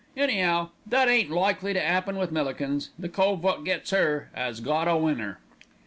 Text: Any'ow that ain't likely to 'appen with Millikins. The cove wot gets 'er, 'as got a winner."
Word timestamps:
Any'ow 0.17 0.71
that 0.87 1.07
ain't 1.09 1.29
likely 1.29 1.73
to 1.73 1.79
'appen 1.79 2.15
with 2.15 2.31
Millikins. 2.31 2.89
The 2.97 3.07
cove 3.07 3.43
wot 3.43 3.63
gets 3.63 3.93
'er, 3.93 4.29
'as 4.33 4.59
got 4.59 4.87
a 4.87 4.97
winner." 4.97 5.37